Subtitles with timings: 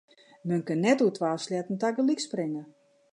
[0.51, 2.63] Men kin net oer twa sleatten tagelyk springe.